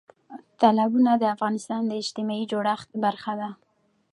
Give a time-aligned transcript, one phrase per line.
[0.61, 3.49] تالابونه د افغانستان د اجتماعي جوړښت برخه ده.